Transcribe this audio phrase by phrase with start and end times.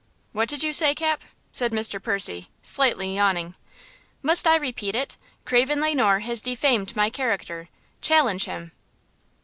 [0.31, 1.21] "What did you say, Cap?"
[1.51, 2.01] said Mr.
[2.01, 3.53] Percy, slightly yawning.
[4.23, 5.15] "Must I repeat it?
[5.45, 8.71] Craven Le Noir has defamed my character–challenge him!"